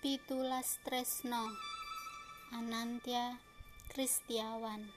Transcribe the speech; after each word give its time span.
Pitulas 0.00 0.80
Tresno 0.80 1.52
Anantya 2.56 3.36
Kristiawan. 3.92 4.88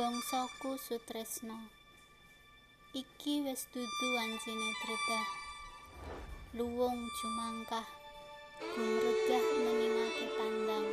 Bangsaku 0.00 0.80
Sutresno 0.80 1.68
Iki 2.96 3.44
wis 3.44 3.68
dudu 3.68 4.08
wancine 4.16 4.68
dredah 4.80 5.28
Luwung 6.56 7.04
jumangkah 7.20 7.84
Gumregah 8.64 9.44
meningake 9.60 10.26
tandang. 10.40 10.88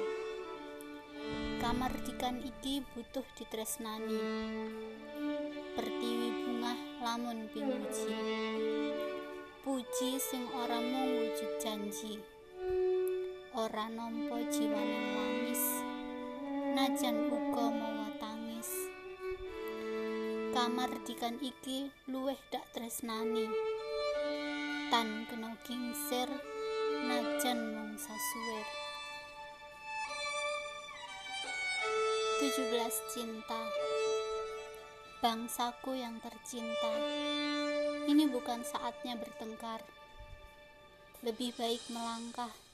Kamardikan 1.63 2.36
iki 2.43 2.83
butuh 2.91 3.23
ditresnani. 3.39 4.20
Pertiwi 5.79 6.29
bunga 6.43 6.75
lamun 6.99 7.47
pimuji. 7.55 8.11
Puji 9.63 10.20
sing 10.20 10.52
ora 10.52 10.83
mung 10.83 11.15
wujud 11.15 11.52
janji 11.63 12.19
ora 13.51 13.91
nampa 13.91 14.39
jiwaning 14.47 15.11
lamis 15.11 15.64
najan 16.71 17.28
uga 17.28 17.68
mawa 17.68 18.07
tangis. 18.15 18.71
Kamardikan 20.55 21.36
iki 21.43 21.91
luwih 22.07 22.39
dak 22.47 22.64
tresnani. 22.71 23.51
Tan 24.87 25.27
kena 25.27 25.51
kingsir 25.68 26.32
najan 27.11 27.75
mung 27.75 28.00
sasuwir. 28.00 28.68
17 32.39 32.72
cinta. 33.11 33.67
Bangsaku 35.19 35.99
yang 35.99 36.23
tercinta. 36.23 36.94
Ini 38.08 38.31
bukan 38.31 38.63
saatnya 38.63 39.19
bertengkar. 39.19 39.83
Lebih 41.19 41.52
baik 41.59 41.83
melangkah. 41.91 42.70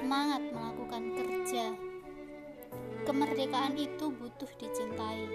Semangat 0.00 0.40
melakukan 0.48 1.12
kerja. 1.12 1.76
Kemerdekaan 3.04 3.76
itu 3.76 4.08
butuh 4.08 4.48
dicintai. 4.56 5.28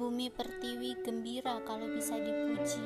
Bumi 0.00 0.32
pertiwi 0.32 1.04
gembira 1.04 1.60
kalau 1.68 1.92
bisa 1.92 2.16
dipuji. 2.16 2.80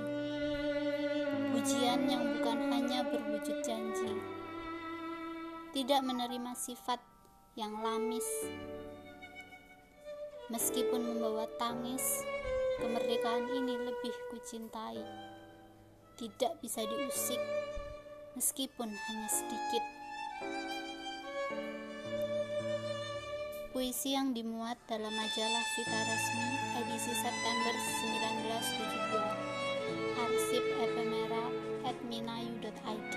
Pujian 1.54 2.10
yang 2.10 2.26
bukan 2.34 2.58
hanya 2.74 3.06
berwujud 3.06 3.62
janji. 3.62 4.18
Tidak 5.70 6.02
menerima 6.02 6.58
sifat 6.58 6.98
yang 7.54 7.78
lamis. 7.78 8.26
Meskipun 10.50 11.06
membawa 11.06 11.46
tangis, 11.54 12.26
Kemerdekaan 12.82 13.46
ini 13.46 13.78
lebih 13.78 14.10
kucintai. 14.34 14.98
Tidak 16.18 16.58
bisa 16.58 16.82
diusik, 16.82 17.38
meskipun 18.34 18.90
hanya 18.90 19.28
sedikit. 19.30 20.01
Puisi 23.72 24.12
yang 24.12 24.36
dimuat 24.36 24.76
dalam 24.84 25.10
majalah 25.10 25.64
Vita 25.74 26.00
Resmi 26.04 26.48
edisi 26.84 27.12
September 27.18 27.74
1972. 28.52 30.22
Arsip 30.22 30.64
efemera 30.86 31.44
at 31.88 31.96
minayu.id 32.06 33.14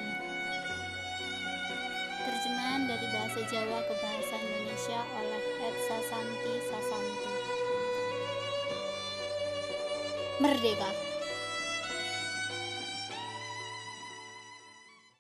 Terjemahan 2.26 2.82
dari 2.90 3.08
bahasa 3.14 3.40
Jawa 3.52 3.80
ke 3.86 3.94
bahasa 4.00 4.36
Indonesia 4.42 5.00
oleh 5.22 5.44
Ed 5.70 5.76
Sasanti 5.86 6.54
Sasanti. 6.72 7.32
Merdeka! 10.42 11.15